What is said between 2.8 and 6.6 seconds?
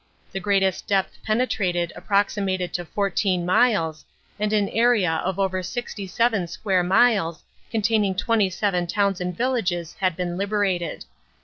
14 miles, and an area of over 67